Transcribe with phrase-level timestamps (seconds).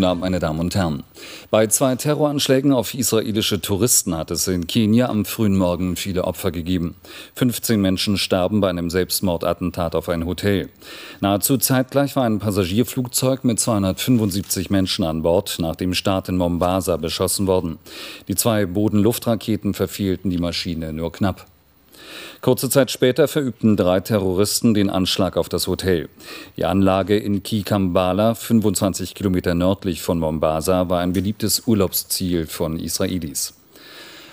[0.00, 1.02] Guten Abend, meine Damen und Herren.
[1.50, 6.52] Bei zwei Terroranschlägen auf israelische Touristen hat es in Kenia am frühen Morgen viele Opfer
[6.52, 6.94] gegeben.
[7.34, 10.70] 15 Menschen starben bei einem Selbstmordattentat auf ein Hotel.
[11.20, 16.96] Nahezu zeitgleich war ein Passagierflugzeug mit 275 Menschen an Bord nach dem Start in Mombasa
[16.96, 17.76] beschossen worden.
[18.26, 21.44] Die zwei Boden-Luft-Raketen verfehlten die Maschine nur knapp.
[22.40, 26.08] Kurze Zeit später verübten drei Terroristen den Anschlag auf das Hotel.
[26.56, 33.54] Die Anlage in Kikambala, 25 Kilometer nördlich von Mombasa, war ein beliebtes Urlaubsziel von Israelis.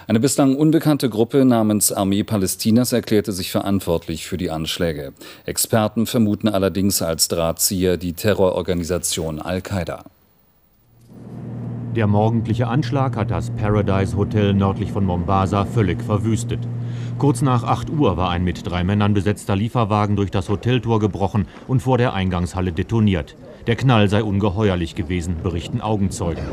[0.07, 5.11] Eine bislang unbekannte Gruppe namens Armee Palästinas erklärte sich verantwortlich für die Anschläge.
[5.45, 10.05] Experten vermuten allerdings als Drahtzieher die Terrororganisation Al-Qaida.
[11.97, 16.59] Der morgendliche Anschlag hat das Paradise Hotel nördlich von Mombasa völlig verwüstet.
[17.17, 21.47] Kurz nach 8 Uhr war ein mit drei Männern besetzter Lieferwagen durch das Hoteltor gebrochen
[21.67, 23.35] und vor der Eingangshalle detoniert.
[23.65, 26.43] Der Knall sei ungeheuerlich gewesen, berichten Augenzeugen.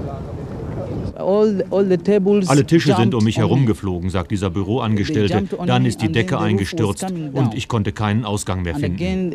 [1.14, 5.44] Alle Tische sind um mich herumgeflogen, sagt dieser Büroangestellte.
[5.66, 9.34] Dann ist die Decke eingestürzt und ich konnte keinen Ausgang mehr finden.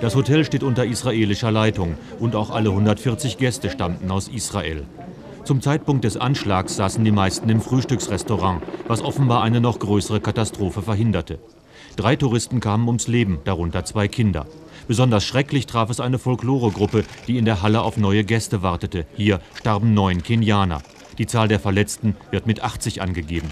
[0.00, 4.84] Das Hotel steht unter israelischer Leitung und auch alle 140 Gäste stammten aus Israel.
[5.44, 10.82] Zum Zeitpunkt des Anschlags saßen die meisten im Frühstücksrestaurant, was offenbar eine noch größere Katastrophe
[10.82, 11.38] verhinderte.
[11.96, 14.46] Drei Touristen kamen ums Leben, darunter zwei Kinder.
[14.86, 19.06] Besonders schrecklich traf es eine Folkloregruppe, die in der Halle auf neue Gäste wartete.
[19.16, 20.82] Hier starben neun Kenianer.
[21.16, 23.48] Die Zahl der Verletzten wird mit 80 angegeben.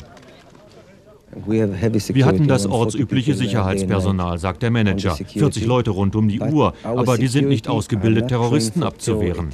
[1.36, 5.16] Wir hatten das ortsübliche Sicherheitspersonal, sagt der Manager.
[5.16, 9.50] 40 Leute rund um die Uhr, aber die sind nicht ausgebildet, Terroristen abzuwehren.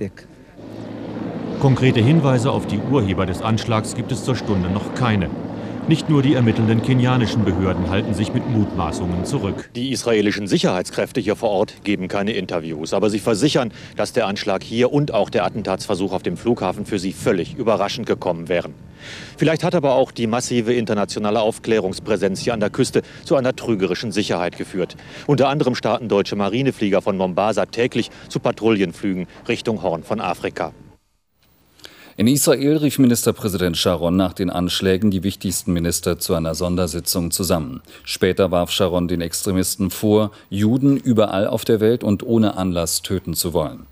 [1.60, 5.28] Konkrete Hinweise auf die Urheber des Anschlags gibt es zur Stunde noch keine.
[5.90, 9.70] Nicht nur die ermittelnden kenianischen Behörden halten sich mit Mutmaßungen zurück.
[9.74, 14.62] Die israelischen Sicherheitskräfte hier vor Ort geben keine Interviews, aber sie versichern, dass der Anschlag
[14.62, 18.72] hier und auch der Attentatsversuch auf dem Flughafen für sie völlig überraschend gekommen wären.
[19.36, 24.12] Vielleicht hat aber auch die massive internationale Aufklärungspräsenz hier an der Küste zu einer trügerischen
[24.12, 24.96] Sicherheit geführt.
[25.26, 30.72] Unter anderem starten deutsche Marineflieger von Mombasa täglich zu Patrouillenflügen Richtung Horn von Afrika.
[32.20, 37.80] In Israel rief Ministerpräsident Sharon nach den Anschlägen die wichtigsten Minister zu einer Sondersitzung zusammen.
[38.04, 43.32] Später warf Sharon den Extremisten vor, Juden überall auf der Welt und ohne Anlass töten
[43.32, 43.86] zu wollen.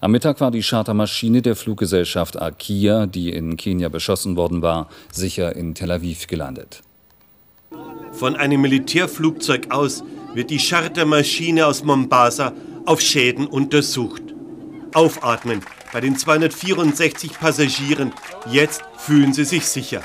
[0.00, 5.56] Am Mittag war die Chartermaschine der Fluggesellschaft Akia, die in Kenia beschossen worden war, sicher
[5.56, 6.84] in Tel Aviv gelandet.
[8.12, 10.04] Von einem Militärflugzeug aus
[10.34, 12.52] wird die Chartermaschine aus Mombasa
[12.86, 14.31] auf Schäden untersucht.
[14.94, 15.60] Aufatmen,
[15.92, 18.12] bei den 264 Passagieren.
[18.50, 20.02] Jetzt fühlen sie sich sicher.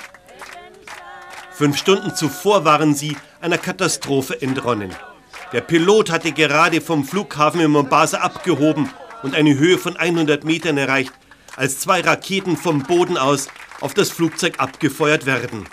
[1.52, 4.94] Fünf Stunden zuvor waren sie einer Katastrophe entronnen.
[5.54, 8.90] Der Pilot hatte gerade vom Flughafen in Mombasa abgehoben
[9.24, 11.14] und eine Höhe von 100 Metern erreicht,
[11.56, 13.48] als zwei Raketen vom Boden aus
[13.82, 15.66] auf das Flugzeug abgefeuert werden.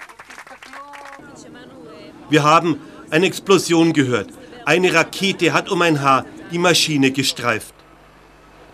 [2.31, 4.31] Wir haben eine Explosion gehört.
[4.65, 7.74] Eine Rakete hat um ein Haar die Maschine gestreift.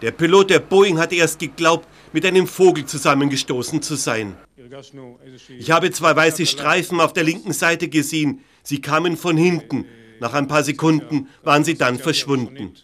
[0.03, 4.37] Der Pilot der Boeing hatte erst geglaubt, mit einem Vogel zusammengestoßen zu sein.
[5.59, 8.41] Ich habe zwei weiße Streifen auf der linken Seite gesehen.
[8.62, 9.84] Sie kamen von hinten.
[10.21, 12.75] Nach ein paar Sekunden waren sie dann verschwunden.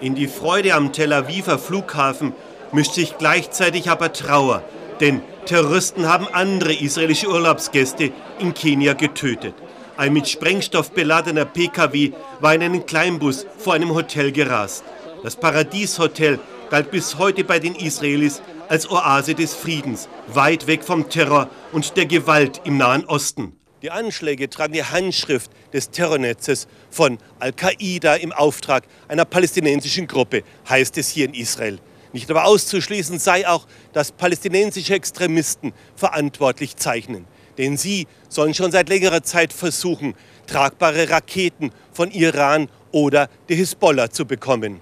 [0.00, 2.32] In die Freude am Tel Aviver Flughafen
[2.72, 4.62] mischt sich gleichzeitig aber Trauer,
[5.00, 9.54] denn Terroristen haben andere israelische Urlaubsgäste in Kenia getötet.
[9.96, 14.84] Ein mit Sprengstoff beladener PKW war in einen Kleinbus vor einem Hotel gerast.
[15.22, 16.38] Das Paradieshotel
[16.70, 21.96] galt bis heute bei den Israelis als Oase des Friedens, weit weg vom Terror und
[21.96, 23.56] der Gewalt im Nahen Osten.
[23.82, 30.96] Die Anschläge tragen die Handschrift des Terrornetzes von Al-Qaida im Auftrag einer palästinensischen Gruppe, heißt
[30.98, 31.80] es hier in Israel.
[32.12, 37.26] Nicht aber auszuschließen sei auch, dass palästinensische Extremisten verantwortlich zeichnen.
[37.58, 40.14] Denn sie sollen schon seit längerer Zeit versuchen,
[40.46, 44.80] tragbare Raketen von Iran oder der Hisbollah zu bekommen.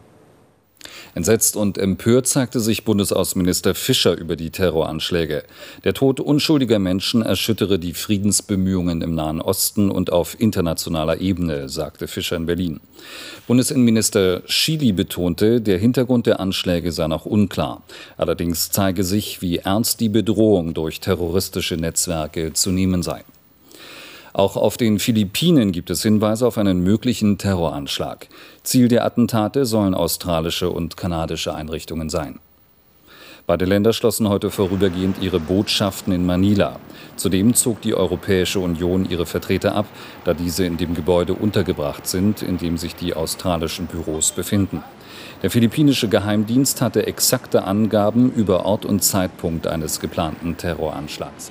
[1.16, 5.44] Entsetzt und empört zeigte sich Bundesaußenminister Fischer über die Terroranschläge.
[5.82, 12.06] Der Tod unschuldiger Menschen erschüttere die Friedensbemühungen im Nahen Osten und auf internationaler Ebene, sagte
[12.06, 12.80] Fischer in Berlin.
[13.46, 17.82] Bundesinnenminister Schily betonte, der Hintergrund der Anschläge sei noch unklar.
[18.18, 23.24] Allerdings zeige sich, wie ernst die Bedrohung durch terroristische Netzwerke zu nehmen sei.
[24.36, 28.28] Auch auf den Philippinen gibt es Hinweise auf einen möglichen Terroranschlag.
[28.64, 32.38] Ziel der Attentate sollen australische und kanadische Einrichtungen sein.
[33.46, 36.78] Beide Länder schlossen heute vorübergehend ihre Botschaften in Manila.
[37.16, 39.86] Zudem zog die Europäische Union ihre Vertreter ab,
[40.24, 44.84] da diese in dem Gebäude untergebracht sind, in dem sich die australischen Büros befinden.
[45.42, 51.50] Der philippinische Geheimdienst hatte exakte Angaben über Ort und Zeitpunkt eines geplanten Terroranschlags.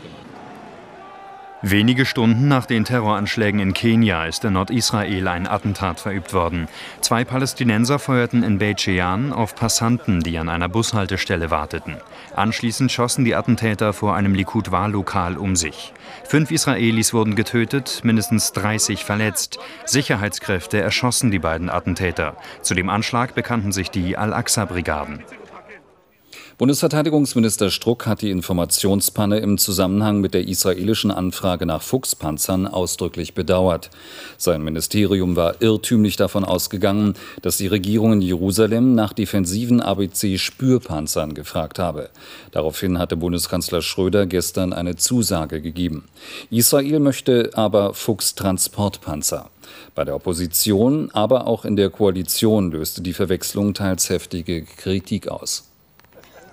[1.68, 6.68] Wenige Stunden nach den Terroranschlägen in Kenia ist in Nordisrael ein Attentat verübt worden.
[7.02, 11.96] Zwei Palästinenser feuerten in Beit Shean auf Passanten, die an einer Bushaltestelle warteten.
[12.36, 15.92] Anschließend schossen die Attentäter vor einem Likud-Wahllokal um sich.
[16.26, 19.58] Fünf Israelis wurden getötet, mindestens 30 verletzt.
[19.86, 22.38] Sicherheitskräfte erschossen die beiden Attentäter.
[22.62, 25.24] Zu dem Anschlag bekannten sich die Al-Aqsa-Brigaden.
[26.58, 33.90] Bundesverteidigungsminister Struck hat die Informationspanne im Zusammenhang mit der israelischen Anfrage nach Fuchspanzern ausdrücklich bedauert.
[34.38, 41.78] Sein Ministerium war irrtümlich davon ausgegangen, dass die Regierung in Jerusalem nach defensiven ABC-Spürpanzern gefragt
[41.78, 42.10] habe.
[42.52, 46.06] Daraufhin hatte Bundeskanzler Schröder gestern eine Zusage gegeben.
[46.52, 49.50] Israel möchte aber Fuchs-Transportpanzer.
[49.94, 55.75] Bei der Opposition, aber auch in der Koalition löste die Verwechslung teils heftige Kritik aus.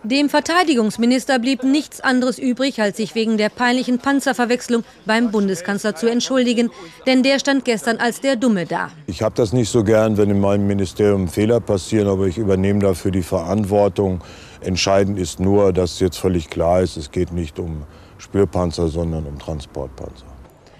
[0.04, 6.08] Dem Verteidigungsminister blieb nichts anderes übrig, als sich wegen der peinlichen Panzerverwechslung beim Bundeskanzler zu
[6.08, 6.72] entschuldigen,
[7.06, 8.90] denn der stand gestern als der Dumme da.
[9.06, 12.80] Ich habe das nicht so gern, wenn in meinem Ministerium Fehler passieren, aber ich übernehme
[12.80, 14.24] dafür die Verantwortung.
[14.60, 17.84] Entscheidend ist nur, dass jetzt völlig klar ist, es geht nicht um
[18.18, 20.31] Spürpanzer, sondern um Transportpanzer.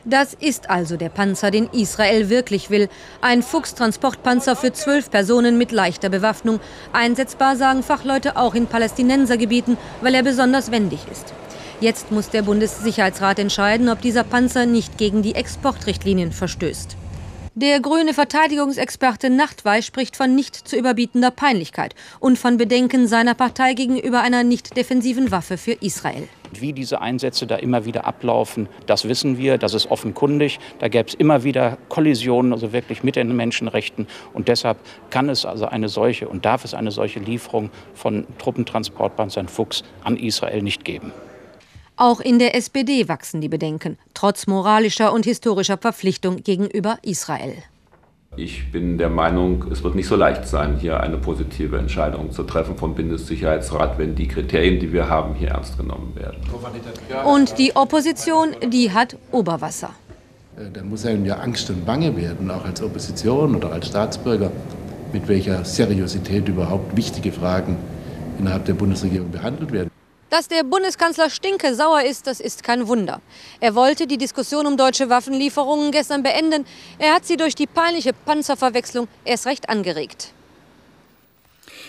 [0.05, 2.89] Das ist also der Panzer, den Israel wirklich will.
[3.21, 6.59] Ein Fuchs-Transportpanzer für zwölf Personen mit leichter Bewaffnung.
[6.93, 11.33] Einsetzbar, sagen Fachleute, auch in Palästinensergebieten, weil er besonders wendig ist.
[11.81, 16.97] Jetzt muss der Bundessicherheitsrat entscheiden, ob dieser Panzer nicht gegen die Exportrichtlinien verstößt.
[17.55, 23.75] Der grüne Verteidigungsexperte Nachtwey spricht von nicht zu überbietender Peinlichkeit und von Bedenken seiner Partei
[23.75, 26.31] gegenüber einer nicht defensiven Waffe für Israel.
[26.59, 30.61] Wie diese Einsätze da immer wieder ablaufen, das wissen wir, das ist offenkundig.
[30.79, 34.07] Da gäbe es immer wieder Kollisionen, also wirklich mit den Menschenrechten.
[34.33, 34.79] Und deshalb
[35.11, 40.17] kann es also eine solche und darf es eine solche Lieferung von Truppentransportpanzern Fuchs an
[40.17, 41.13] Israel nicht geben.
[41.97, 47.55] Auch in der SPD wachsen die Bedenken, trotz moralischer und historischer Verpflichtung gegenüber Israel.
[48.35, 52.45] Ich bin der Meinung, es wird nicht so leicht sein, hier eine positive Entscheidung zu
[52.45, 56.39] treffen vom Bundessicherheitsrat, wenn die Kriterien, die wir haben, hier ernst genommen werden.
[57.27, 59.91] Und die Opposition, die hat Oberwasser.
[60.57, 64.51] Äh, da muss einem ja Angst und Bange werden, auch als Opposition oder als Staatsbürger,
[65.13, 67.77] mit welcher Seriosität überhaupt wichtige Fragen
[68.39, 69.92] innerhalb der Bundesregierung behandelt werden.
[70.33, 73.21] Dass der Bundeskanzler Stinke sauer ist, das ist kein Wunder.
[73.61, 76.65] Er wollte die Diskussion um deutsche Waffenlieferungen gestern beenden.
[76.99, 80.33] Er hat sie durch die peinliche Panzerverwechslung erst recht angeregt.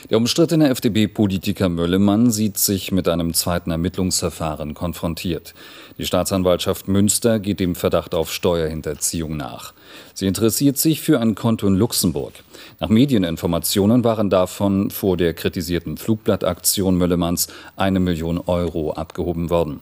[0.10, 5.54] Der umstrittene FDP-Politiker Möllemann sieht sich mit einem zweiten Ermittlungsverfahren konfrontiert.
[5.98, 9.74] Die Staatsanwaltschaft Münster geht dem Verdacht auf Steuerhinterziehung nach.
[10.14, 12.34] Sie interessiert sich für ein Konto in Luxemburg.
[12.82, 17.48] Nach Medieninformationen waren davon vor der kritisierten Flugblattaktion Möllemanns
[17.78, 19.80] eine Million Euro abgehoben worden.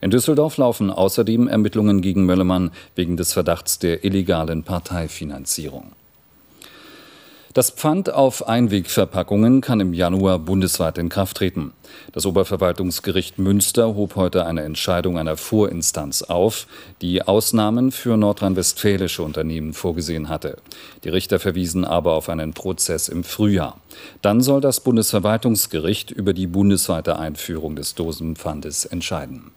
[0.00, 5.92] In Düsseldorf laufen außerdem Ermittlungen gegen Möllemann wegen des Verdachts der illegalen Parteifinanzierung.
[7.52, 11.72] Das Pfand auf Einwegverpackungen kann im Januar bundesweit in Kraft treten.
[12.12, 16.68] Das Oberverwaltungsgericht Münster hob heute eine Entscheidung einer Vorinstanz auf,
[17.02, 20.58] die Ausnahmen für nordrhein-westfälische Unternehmen vorgesehen hatte.
[21.02, 23.80] Die Richter verwiesen aber auf einen Prozess im Frühjahr.
[24.22, 29.50] Dann soll das Bundesverwaltungsgericht über die bundesweite Einführung des Dosenpfandes entscheiden.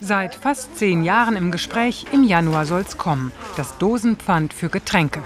[0.00, 3.32] Seit fast zehn Jahren im Gespräch, im Januar soll es kommen.
[3.58, 5.22] Das Dosenpfand für Getränke.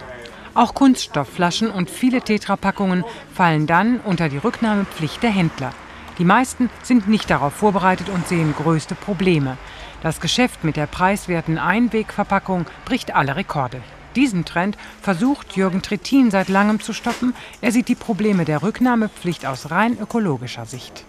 [0.57, 5.75] Auch Kunststoffflaschen und viele Tetrapackungen fallen dann unter die Rücknahmepflicht der Händler.
[6.17, 9.59] Die meisten sind nicht darauf vorbereitet und sehen größte Probleme.
[10.03, 13.83] Das Geschäft mit der preiswerten Einwegverpackung bricht alle Rekorde.
[14.15, 17.35] Diesen Trend versucht Jürgen Trittin seit langem zu stoppen.
[17.61, 21.05] Er sieht die Probleme der Rücknahmepflicht aus rein ökologischer Sicht.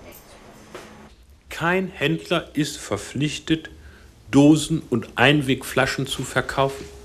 [1.49, 3.69] Kein Händler ist verpflichtet,
[4.29, 6.96] Dosen und Einwegflaschen zu verkaufen.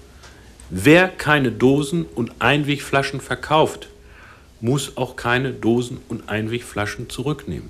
[0.74, 3.88] Wer keine Dosen und Einwegflaschen verkauft,
[4.62, 7.68] muss auch keine Dosen und Einwegflaschen zurücknehmen.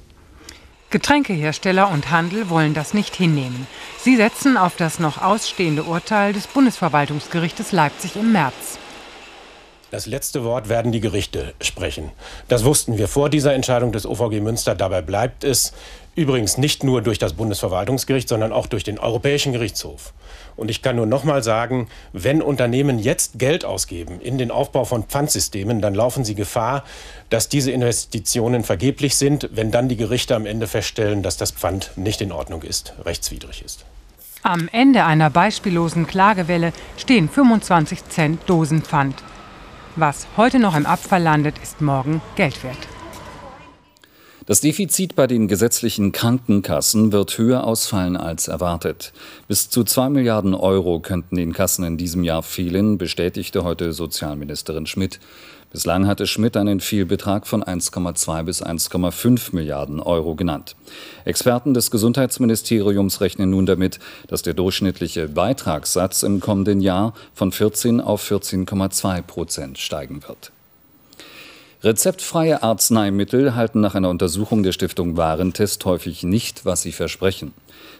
[0.90, 3.66] Getränkehersteller und Handel wollen das nicht hinnehmen.
[3.98, 8.78] Sie setzen auf das noch ausstehende Urteil des Bundesverwaltungsgerichtes Leipzig im März.
[9.90, 12.12] Das letzte Wort werden die Gerichte sprechen.
[12.46, 14.76] Das wussten wir vor dieser Entscheidung des OVG Münster.
[14.76, 15.72] Dabei bleibt es
[16.14, 20.12] übrigens nicht nur durch das Bundesverwaltungsgericht, sondern auch durch den Europäischen Gerichtshof.
[20.56, 24.84] Und ich kann nur noch mal sagen, wenn Unternehmen jetzt Geld ausgeben in den Aufbau
[24.84, 26.84] von Pfandsystemen, dann laufen sie Gefahr,
[27.30, 31.92] dass diese Investitionen vergeblich sind, wenn dann die Gerichte am Ende feststellen, dass das Pfand
[31.96, 33.84] nicht in Ordnung ist, rechtswidrig ist.
[34.42, 39.14] Am Ende einer beispiellosen Klagewelle stehen 25 Cent Dosenpfand.
[39.94, 42.78] Was heute noch im Abfall landet, ist morgen Geld wert.
[44.46, 49.12] Das Defizit bei den gesetzlichen Krankenkassen wird höher ausfallen als erwartet.
[49.46, 54.86] Bis zu zwei Milliarden Euro könnten den Kassen in diesem Jahr fehlen, bestätigte heute Sozialministerin
[54.86, 55.20] Schmidt.
[55.70, 60.74] Bislang hatte Schmidt einen Fehlbetrag von 1,2 bis 1,5 Milliarden Euro genannt.
[61.24, 68.00] Experten des Gesundheitsministeriums rechnen nun damit, dass der durchschnittliche Beitragssatz im kommenden Jahr von 14
[68.00, 70.50] auf 14,2 Prozent steigen wird.
[71.84, 77.52] Rezeptfreie Arzneimittel halten nach einer Untersuchung der Stiftung Warentest häufig nicht, was sie versprechen.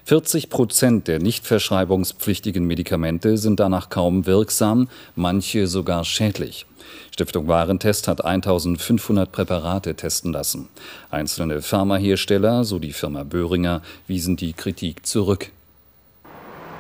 [0.05, 6.65] 40 Prozent der nicht verschreibungspflichtigen Medikamente sind danach kaum wirksam, manche sogar schädlich.
[7.11, 10.69] Stiftung Warentest hat 1500 Präparate testen lassen.
[11.11, 15.51] Einzelne Pharmahersteller, so die Firma Böhringer, wiesen die Kritik zurück.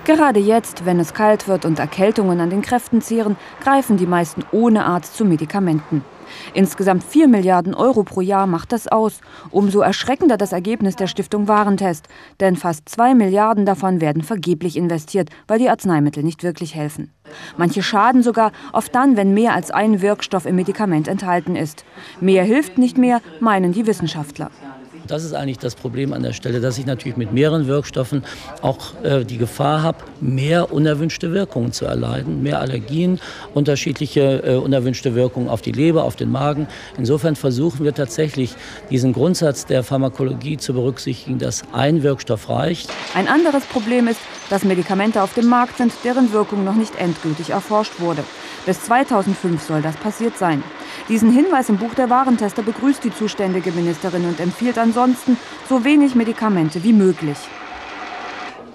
[0.04, 4.44] Gerade jetzt, wenn es kalt wird und Erkältungen an den Kräften zehren, greifen die meisten
[4.52, 6.04] ohne Arzt zu Medikamenten.
[6.54, 9.20] Insgesamt 4 Milliarden Euro pro Jahr macht das aus.
[9.50, 12.08] Umso erschreckender das Ergebnis der Stiftung Warentest.
[12.40, 17.10] Denn fast 2 Milliarden davon werden vergeblich investiert, weil die Arzneimittel nicht wirklich helfen.
[17.56, 21.84] Manche schaden sogar, oft dann, wenn mehr als ein Wirkstoff im Medikament enthalten ist.
[22.20, 24.50] Mehr hilft nicht mehr, meinen die Wissenschaftler.
[25.06, 28.22] Das ist eigentlich das Problem an der Stelle, dass ich natürlich mit mehreren Wirkstoffen
[28.60, 33.20] auch äh, die Gefahr habe, mehr unerwünschte Wirkungen zu erleiden, mehr Allergien,
[33.54, 36.68] unterschiedliche äh, unerwünschte Wirkungen auf die Leber, auf den Magen.
[36.96, 38.54] Insofern versuchen wir tatsächlich,
[38.90, 42.90] diesen Grundsatz der Pharmakologie zu berücksichtigen, dass ein Wirkstoff reicht.
[43.14, 47.50] Ein anderes Problem ist, dass Medikamente auf dem Markt sind, deren Wirkung noch nicht endgültig
[47.50, 48.22] erforscht wurde.
[48.66, 50.62] Bis 2005 soll das passiert sein.
[51.08, 55.36] Diesen Hinweis im Buch der Warentester begrüßt die zuständige Ministerin und empfiehlt ansonsten
[55.68, 57.36] so wenig Medikamente wie möglich.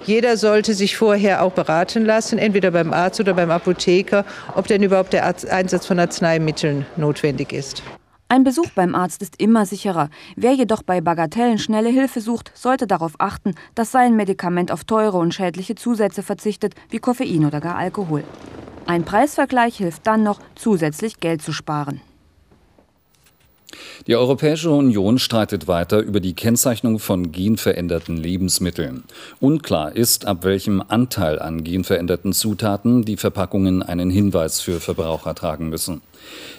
[0.04, 4.82] Jeder sollte sich vorher auch beraten lassen, entweder beim Arzt oder beim Apotheker, ob denn
[4.82, 7.82] überhaupt der Einsatz von Arzneimitteln notwendig ist.
[8.30, 10.10] Ein Besuch beim Arzt ist immer sicherer.
[10.36, 15.16] Wer jedoch bei Bagatellen schnelle Hilfe sucht, sollte darauf achten, dass sein Medikament auf teure
[15.16, 18.24] und schädliche Zusätze verzichtet, wie Koffein oder gar Alkohol.
[18.86, 22.02] Ein Preisvergleich hilft dann noch, zusätzlich Geld zu sparen.
[24.06, 29.04] Die Europäische Union streitet weiter über die Kennzeichnung von genveränderten Lebensmitteln.
[29.40, 35.68] Unklar ist, ab welchem Anteil an genveränderten Zutaten die Verpackungen einen Hinweis für Verbraucher tragen
[35.68, 36.00] müssen.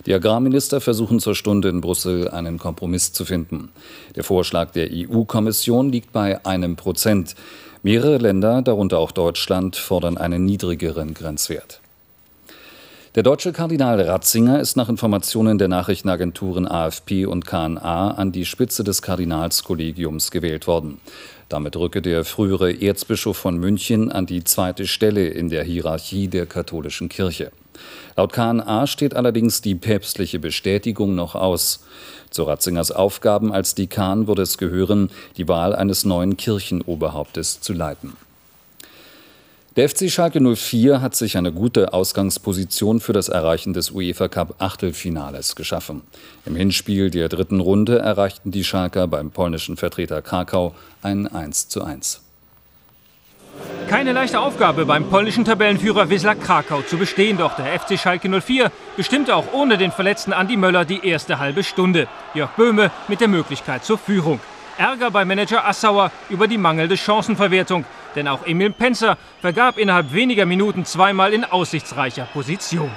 [0.06, 3.70] Die Agrarminister versuchen zur Stunde in Brüssel einen Kompromiss zu finden.
[4.16, 7.36] Der Vorschlag der EU-Kommission liegt bei einem Prozent.
[7.84, 11.80] Mehrere Länder, darunter auch Deutschland, fordern einen niedrigeren Grenzwert.
[13.16, 18.84] Der deutsche Kardinal Ratzinger ist nach Informationen der Nachrichtenagenturen AFP und KNA an die Spitze
[18.84, 21.02] des Kardinalskollegiums gewählt worden.
[21.50, 26.46] Damit rücke der frühere Erzbischof von München an die zweite Stelle in der Hierarchie der
[26.46, 27.52] katholischen Kirche.
[28.16, 31.84] Laut KNA steht allerdings die päpstliche Bestätigung noch aus.
[32.30, 38.14] Zu Ratzingers Aufgaben als Dekan würde es gehören, die Wahl eines neuen Kirchenoberhauptes zu leiten.
[39.80, 44.56] Der FC Schalke 04 hat sich eine gute Ausgangsposition für das Erreichen des UEFA Cup
[44.62, 46.02] Achtelfinales geschaffen.
[46.46, 52.20] Im Hinspiel der dritten Runde erreichten die Schalker beim polnischen Vertreter Krakau ein 1:1.
[53.88, 58.74] Keine leichte Aufgabe beim polnischen Tabellenführer Wisla Krakau zu bestehen, doch der FC Schalke 04
[58.98, 62.10] bestimmte auch ohne den verletzten Andi Möller die erste halbe Stunde.
[62.34, 64.42] Jörg Böhme mit der Möglichkeit zur Führung.
[64.78, 67.86] Ärger bei Manager Assauer über die mangelnde Chancenverwertung.
[68.16, 72.92] Denn auch Emil Penzer vergab innerhalb weniger Minuten zweimal in aussichtsreicher Position.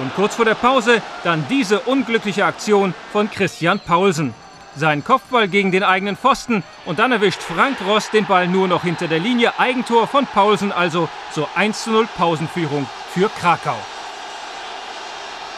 [0.00, 4.32] Und kurz vor der Pause dann diese unglückliche Aktion von Christian Paulsen.
[4.76, 8.84] Sein Kopfball gegen den eigenen Pfosten und dann erwischt Frank Ross den Ball nur noch
[8.84, 9.58] hinter der Linie.
[9.58, 13.76] Eigentor von Paulsen also zur 1:0 Pausenführung für Krakau.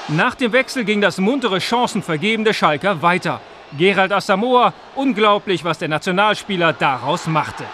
[0.08, 3.40] Nach dem Wechsel ging das muntere Chancenvergeben der Schalker weiter.
[3.76, 7.64] Gerald Asamoah, unglaublich, was der Nationalspieler daraus machte.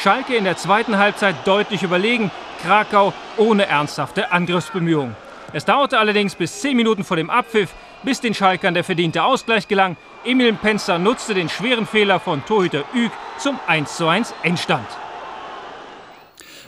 [0.00, 2.30] Schalke in der zweiten Halbzeit deutlich überlegen,
[2.62, 5.16] Krakau ohne ernsthafte Angriffsbemühungen.
[5.52, 7.70] Es dauerte allerdings bis 10 Minuten vor dem Abpfiff,
[8.04, 9.96] bis den Schalkern der verdiente Ausgleich gelang.
[10.24, 14.86] Emil Penzer nutzte den schweren Fehler von Torhüter Üg zum 1:1 Endstand.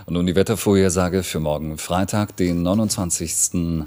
[0.06, 3.86] Und nun die Wettervorhersage für morgen Freitag, den 29.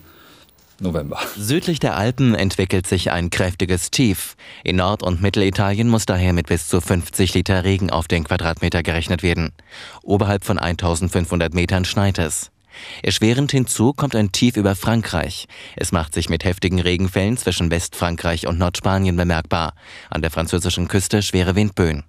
[0.83, 1.19] November.
[1.35, 4.35] Südlich der Alpen entwickelt sich ein kräftiges Tief.
[4.63, 8.83] In Nord- und Mittelitalien muss daher mit bis zu 50 Liter Regen auf den Quadratmeter
[8.83, 9.51] gerechnet werden.
[10.03, 12.51] Oberhalb von 1500 Metern schneit es.
[13.01, 15.47] Erschwerend hinzu kommt ein Tief über Frankreich.
[15.75, 19.73] Es macht sich mit heftigen Regenfällen zwischen Westfrankreich und Nordspanien bemerkbar.
[20.09, 22.03] An der französischen Küste schwere Windböen.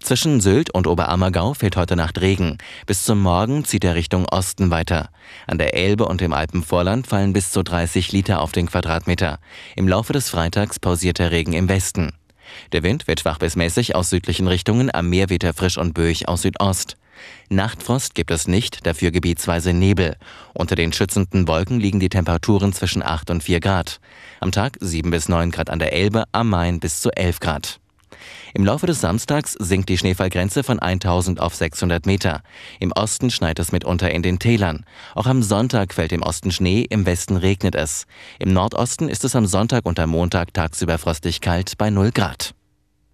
[0.00, 2.58] Zwischen Sylt und Oberammergau fällt heute Nacht Regen.
[2.86, 5.10] Bis zum Morgen zieht er Richtung Osten weiter.
[5.46, 9.38] An der Elbe und im Alpenvorland fallen bis zu 30 Liter auf den Quadratmeter.
[9.76, 12.12] Im Laufe des Freitags pausiert der Regen im Westen.
[12.72, 15.94] Der Wind wird schwach bis mäßig aus südlichen Richtungen, am Meer weht er frisch und
[15.94, 16.96] böig aus Südost.
[17.48, 20.16] Nachtfrost gibt es nicht, dafür gebietsweise Nebel.
[20.54, 24.00] Unter den schützenden Wolken liegen die Temperaturen zwischen 8 und 4 Grad.
[24.40, 27.81] Am Tag 7 bis 9 Grad an der Elbe, am Main bis zu 11 Grad.
[28.54, 32.42] Im Laufe des Samstags sinkt die Schneefallgrenze von 1000 auf 600 Meter.
[32.80, 34.84] Im Osten schneit es mitunter in den Tälern.
[35.14, 38.06] Auch am Sonntag fällt im Osten Schnee, im Westen regnet es.
[38.38, 42.54] Im Nordosten ist es am Sonntag und am Montag tagsüber frostig kalt bei 0 Grad.